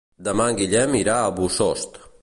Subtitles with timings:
[0.27, 2.03] Demà en Guillem irà a Bossòst.